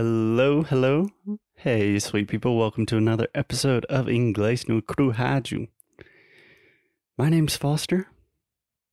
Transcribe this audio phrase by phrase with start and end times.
[0.00, 1.08] Hello, hello.
[1.56, 2.56] Hey, sweet people.
[2.56, 5.66] Welcome to another episode of Inglês no Crujaju.
[7.16, 8.06] My name's Foster.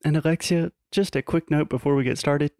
[0.04, 2.54] And Alexia, just a quick note before we get started.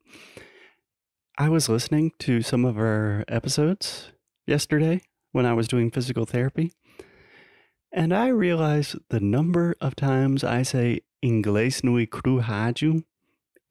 [1.39, 4.12] I was listening to some of our episodes
[4.46, 5.02] yesterday
[5.32, 6.71] when I was doing physical therapy.
[7.91, 13.05] And I realized the number of times I say Inglês no Crujaju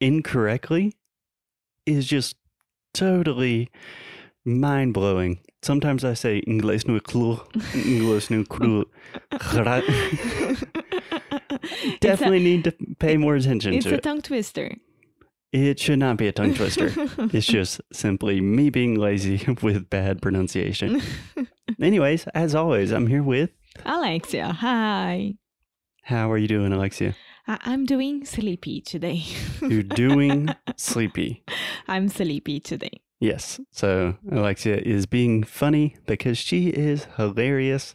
[0.00, 0.96] incorrectly
[1.86, 2.34] is just
[2.92, 3.70] totally
[4.44, 5.40] mind blowing.
[5.62, 7.36] Sometimes I say Inglês no cru,
[7.72, 8.84] Inglês no cru.
[12.00, 14.76] Definitely need to pay more attention It's to a tongue twister.
[15.52, 16.90] It should not be a tongue twister.
[17.32, 21.00] it's just simply me being lazy with bad pronunciation.
[21.80, 23.50] Anyways, as always, I'm here with.
[23.84, 25.34] Alexia, hi.
[26.02, 27.14] How are you doing, Alexia?
[27.46, 29.22] I'm doing sleepy today.
[29.60, 31.44] You're doing sleepy.
[31.86, 33.00] I'm sleepy today.
[33.24, 33.58] Yes.
[33.70, 37.94] So Alexia is being funny because she is hilarious.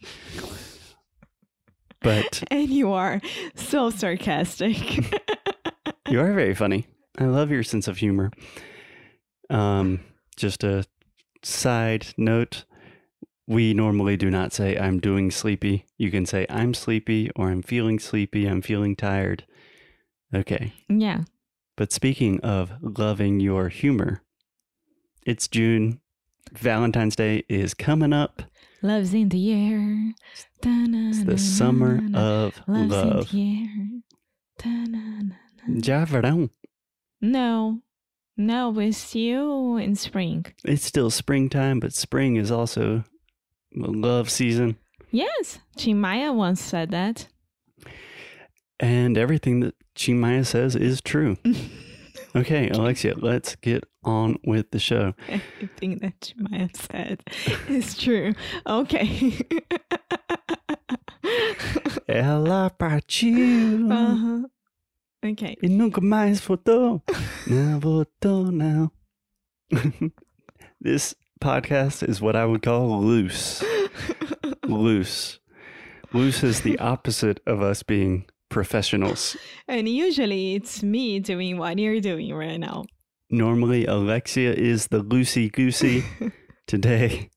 [2.02, 3.20] But And you are
[3.54, 4.76] so sarcastic.
[6.08, 6.88] you are very funny.
[7.16, 8.32] I love your sense of humor.
[9.50, 10.00] Um,
[10.36, 10.84] just a
[11.44, 12.64] side note.
[13.46, 15.84] We normally do not say I'm doing sleepy.
[15.96, 19.44] You can say I'm sleepy or I'm feeling sleepy, I'm feeling tired.
[20.34, 20.72] Okay.
[20.88, 21.20] yeah.
[21.76, 24.22] But speaking of loving your humor,
[25.24, 26.00] it's June.
[26.52, 28.42] Valentine's Day is coming up.
[28.82, 30.12] Love's in the air.
[30.62, 33.34] It's the summer of Love's love.
[33.34, 34.02] in
[34.58, 34.80] the
[35.78, 36.06] air.
[36.06, 36.50] Verão.
[37.20, 37.80] No.
[38.36, 40.46] No, we're still in spring.
[40.64, 43.04] It's still springtime, but spring is also
[43.74, 44.76] love season.
[45.10, 45.58] Yes.
[45.76, 47.28] Chimaya once said that.
[48.78, 51.36] And everything that Chimaya says is true.
[52.34, 55.14] Okay, Alexia, let's get on with the show.
[55.28, 57.22] Everything that you might have said
[57.68, 58.34] is true.
[58.66, 59.32] Okay.
[62.08, 64.42] Ela partiu uh-huh.
[65.24, 65.56] Okay.
[65.62, 67.02] e nunca mais voltou.
[67.46, 68.90] Não voltou, não.
[70.80, 73.62] this podcast is what I would call loose.
[74.66, 75.38] Loose.
[76.12, 79.36] Loose is the opposite of us being professionals.
[79.68, 82.84] and usually it's me doing what you're doing right now.
[83.30, 86.04] Normally, Alexia is the loosey goosey.
[86.66, 87.30] Today,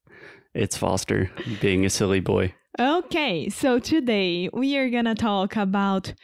[0.56, 1.30] it's Foster
[1.62, 2.56] being a silly boy.
[2.80, 6.16] Okay, so today we are gonna talk about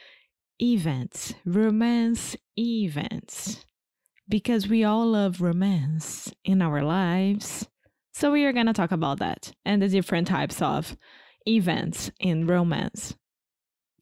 [0.60, 3.64] events, romance events,
[4.28, 7.68] because we all love romance in our lives.
[8.12, 10.96] So we are gonna talk about that and the different types of
[11.46, 13.14] events in romance.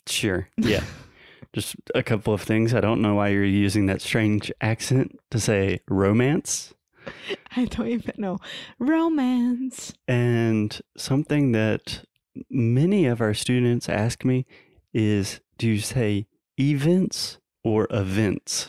[0.07, 0.49] Sure.
[0.57, 0.85] Yeah.
[1.53, 2.75] Just a couple of things.
[2.75, 6.75] I don't know why you're using that strange accent to say romance.
[7.57, 8.39] I don't even know.
[8.79, 9.95] Romance.
[10.07, 12.05] And something that
[12.51, 14.47] many of our students ask me
[14.93, 16.27] is do you say
[16.59, 18.69] events or events?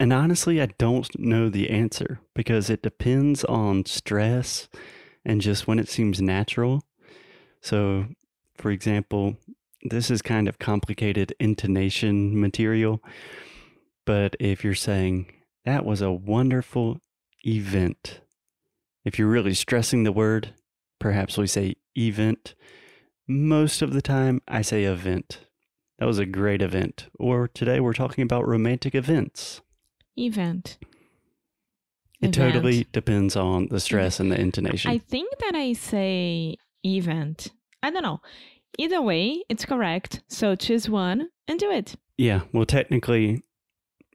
[0.00, 4.68] And honestly, I don't know the answer because it depends on stress
[5.24, 6.84] and just when it seems natural.
[7.60, 8.06] So,
[8.54, 9.36] for example,
[9.82, 13.02] this is kind of complicated intonation material,
[14.06, 15.32] but if you're saying
[15.64, 16.98] that was a wonderful
[17.46, 18.20] event,
[19.04, 20.54] if you're really stressing the word,
[20.98, 22.54] perhaps we say event.
[23.26, 25.40] Most of the time, I say event.
[25.98, 27.08] That was a great event.
[27.18, 29.60] Or today we're talking about romantic events.
[30.16, 30.78] Event.
[32.20, 32.54] It Event.
[32.54, 34.90] totally depends on the stress and the intonation.
[34.90, 37.52] I think that I say event.
[37.82, 38.20] I don't know.
[38.78, 40.22] Either way, it's correct.
[40.28, 41.96] So choose one and do it.
[42.16, 43.42] yeah, well, technically,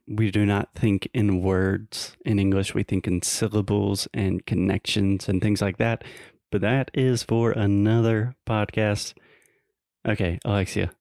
[0.07, 2.74] we do not think in words in English.
[2.74, 6.03] We think in syllables and connections and things like that.
[6.51, 9.13] But that is for another podcast.
[10.07, 10.91] Okay, Alexia,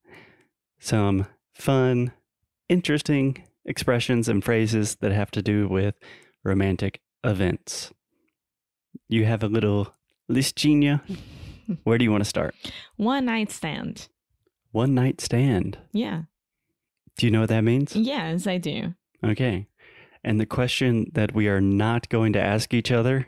[0.79, 2.12] some fun,
[2.69, 5.94] interesting expressions and phrases that have to do with
[6.44, 7.93] romantic events.
[9.09, 9.94] You have a little
[10.31, 11.00] listinha.
[11.85, 12.55] Where do you want to start?
[12.97, 14.09] One night stand.
[14.71, 15.79] One night stand.
[15.93, 16.23] Yeah.
[17.19, 17.95] Do you know what that means?
[17.95, 18.95] Yes, I do.
[19.25, 19.67] Okay.
[20.25, 23.27] And the question that we are not going to ask each other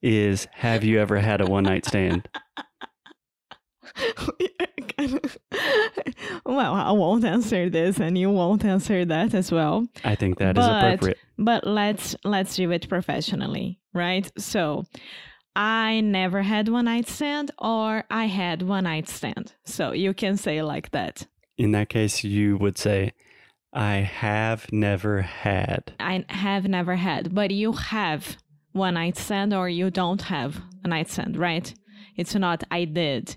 [0.00, 2.28] is Have you ever had a one night stand?
[6.46, 9.86] well, I won't answer this and you won't answer that as well.
[10.04, 11.18] I think that is But- appropriate.
[11.38, 14.30] But let's let's do it professionally, right?
[14.38, 14.84] So
[15.54, 19.52] I never had one night stand or I had one night stand.
[19.64, 21.26] So you can say like that.
[21.58, 23.12] In that case, you would say,
[23.72, 25.94] I have never had.
[26.00, 28.36] I have never had, but you have
[28.72, 31.72] one night stand or you don't have a night stand, right?
[32.16, 33.36] It's not I did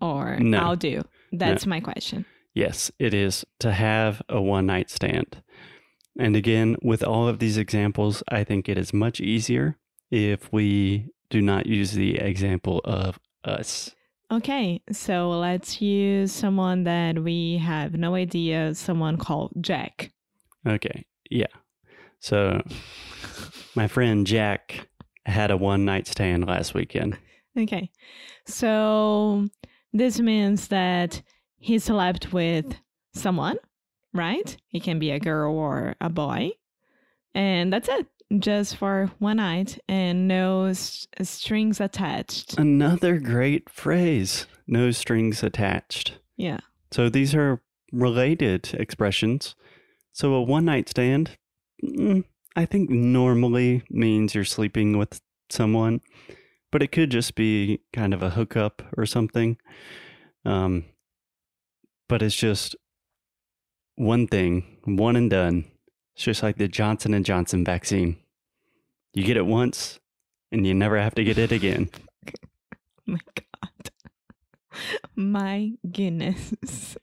[0.00, 0.58] or No.
[0.58, 1.02] I'll do.
[1.32, 2.24] That's my question.
[2.54, 5.42] Yes, it is to have a one night stand.
[6.18, 9.76] And again, with all of these examples, I think it is much easier
[10.10, 13.94] if we do not use the example of us.
[14.32, 20.10] Okay, so let's use someone that we have no idea, someone called Jack.
[20.66, 21.46] Okay, yeah.
[22.18, 22.60] So
[23.76, 24.88] my friend Jack
[25.26, 27.16] had a one night stand last weekend.
[27.56, 27.90] Okay,
[28.46, 29.46] so
[29.92, 31.22] this means that
[31.58, 32.74] he slept with
[33.14, 33.58] someone,
[34.12, 34.56] right?
[34.66, 36.50] He can be a girl or a boy.
[37.34, 38.06] And that's it,
[38.38, 42.58] just for one night and no strings attached.
[42.58, 46.18] Another great phrase no strings attached.
[46.36, 46.58] Yeah.
[46.90, 47.62] So these are
[47.92, 49.54] related expressions.
[50.12, 51.36] So a one night stand,
[51.84, 52.24] mm,
[52.54, 55.20] I think normally means you're sleeping with
[55.50, 56.00] someone,
[56.72, 59.58] but it could just be kind of a hookup or something.
[60.44, 60.84] Um,
[62.08, 62.76] but it's just
[63.96, 65.64] one thing, one and done.
[66.16, 68.16] It's just like the Johnson and Johnson vaccine.
[69.12, 70.00] You get it once,
[70.50, 71.90] and you never have to get it again.
[73.06, 73.90] My God.
[75.14, 76.96] My goodness.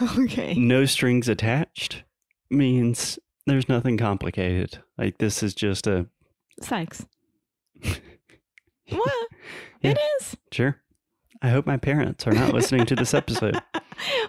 [0.18, 0.54] okay.
[0.54, 2.04] no strings attached
[2.50, 4.78] means there's nothing complicated.
[4.96, 6.06] Like this is just a
[6.62, 7.04] Sex.
[7.82, 9.28] what?
[9.82, 9.90] Yeah.
[9.90, 10.36] It is.
[10.52, 10.80] sure.
[11.42, 13.60] I hope my parents are not listening to this episode.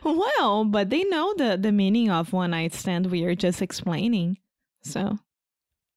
[0.04, 4.38] Well, but they know the, the meaning of one night stand we are just explaining.
[4.84, 5.18] So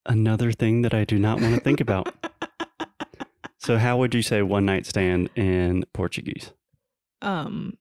[0.05, 2.13] Another thing that I do not want to think about.
[3.61, 6.53] So how would you say one night stand in Portuguese?
[7.21, 7.77] um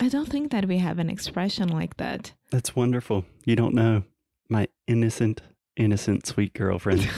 [0.00, 2.32] I don't think that we have an expression like that.
[2.50, 3.24] That's wonderful.
[3.44, 4.04] You don't know
[4.48, 5.42] my innocent,
[5.76, 7.08] innocent, sweet girlfriend.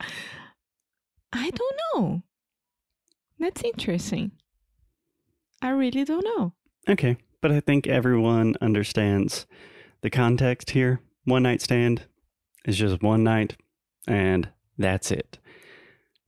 [1.32, 2.22] I don't know.
[3.38, 4.32] That's interesting.
[5.74, 6.52] I really don't know.
[6.88, 9.44] Okay, but I think everyone understands
[10.02, 11.00] the context here.
[11.24, 12.02] One night stand
[12.64, 13.56] is just one night,
[14.06, 15.38] and that's it.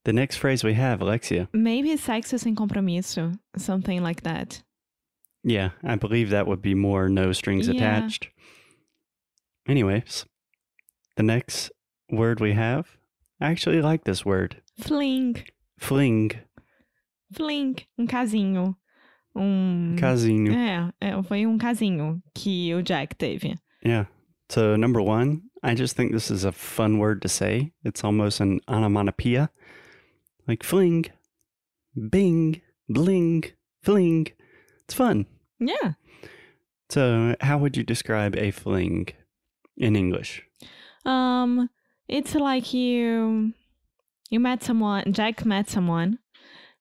[0.05, 1.49] The next phrase we have, Alexia.
[1.53, 4.63] Maybe sexo sem compromisso, something like that.
[5.45, 7.75] Yeah, I believe that would be more no strings Yeah.
[7.75, 8.29] attached.
[9.69, 10.27] Anyways,
[11.17, 11.71] the next
[12.11, 12.97] word we have,
[13.41, 14.61] I actually like this word.
[14.77, 15.37] Fling,
[15.79, 16.33] Fling,
[17.33, 18.77] fling, um casinho.
[19.37, 20.53] Um casinho.
[20.53, 23.55] É, é, foi um casinho que o Jack teve.
[23.85, 24.09] Yeah.
[24.49, 27.73] So, number one, I just think this is a fun word to say.
[27.85, 29.51] It's almost an onomatopoeia.
[30.47, 31.07] Like fling,
[32.11, 33.45] bing, bling,
[33.83, 34.29] fling.
[34.85, 35.27] It's fun.
[35.59, 35.95] Yeah.
[36.89, 39.09] So, how would you describe a fling
[39.77, 40.43] in English?
[41.05, 41.69] Um,
[42.09, 43.53] it's like you
[44.31, 45.13] you met someone.
[45.13, 46.19] Jack met someone,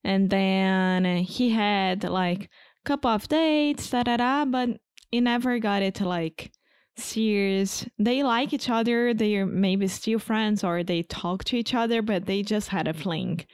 [0.06, 2.50] and then he had like a
[2.86, 4.46] couple of dates, da da da.
[4.46, 4.80] But
[5.12, 6.52] he never got it to like
[6.96, 7.86] serious.
[7.98, 9.14] They like each other.
[9.14, 12.94] They're maybe still friends, or they talk to each other, but they just had a
[12.94, 13.46] fling.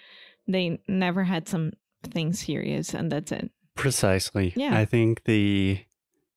[0.48, 3.50] They never had something serious, and that's it.
[3.76, 4.54] Precisely.
[4.56, 4.78] Yeah.
[4.78, 5.80] I think the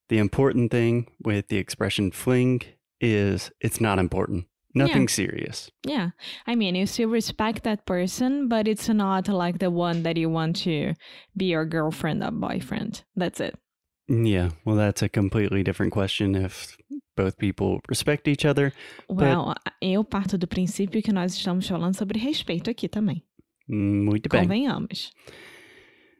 [0.09, 2.63] the important thing with the expression fling
[3.01, 4.47] is it's not important.
[4.75, 5.71] Nothing serious.
[5.87, 6.11] Yeah.
[6.47, 10.29] I mean, you still respect that person, but it's not like the one that you
[10.29, 10.95] want to
[11.37, 13.05] be your girlfriend or boyfriend.
[13.15, 13.57] That's it.
[14.09, 14.51] Yeah.
[14.65, 16.77] Well, that's a completely different question if
[17.17, 18.73] both people respect each other.
[19.09, 23.23] Well, eu parto do princípio que nós estamos falando sobre respeito aqui também.
[23.69, 24.43] Muito bem.
[24.43, 25.13] Convenhamos.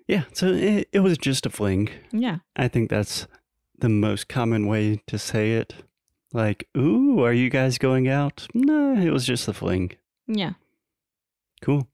[0.09, 1.89] Yeah, so it, it was just a fling.
[2.13, 2.39] Yeah.
[2.57, 3.27] I think that's
[3.79, 5.75] the most common way to say it.
[6.35, 8.49] Like, ooh, are you guys going out?
[8.53, 9.93] No, it was just a fling.
[10.27, 10.55] Yeah.
[11.63, 11.87] Cool.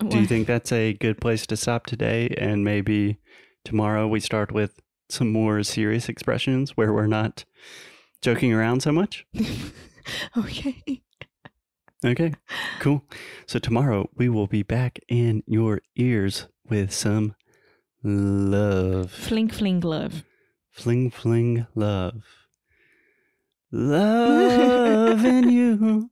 [0.00, 2.34] Oh, Do you think that's a good place to stop today?
[2.36, 3.18] And maybe
[3.64, 7.44] tomorrow we start with some more serious expressions where we're not
[8.20, 9.26] joking around so much?
[10.36, 10.82] okay.
[12.04, 12.34] Okay,
[12.80, 13.04] cool.
[13.46, 17.36] So tomorrow we will be back in your ears with some
[18.02, 19.12] love.
[19.12, 20.24] Fling, fling, love.
[20.72, 22.24] Fling, fling, love.
[23.74, 26.10] Love in you.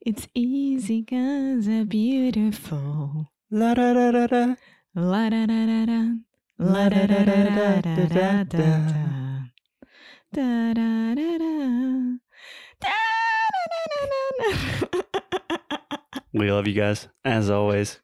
[0.00, 3.28] It's easy cause I'm beautiful.
[3.48, 4.54] La da da da da.
[4.96, 6.14] La da da da da.
[6.58, 8.72] La da da da da da da da da.
[10.32, 12.18] Da da da da.
[12.80, 12.96] Da
[13.54, 15.02] da da da da.
[16.32, 17.06] We love you guys.
[17.24, 18.00] As always,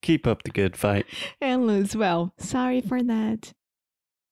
[0.00, 1.04] keep up the good fight.
[1.42, 2.32] And lose well.
[2.38, 3.52] Sorry for that.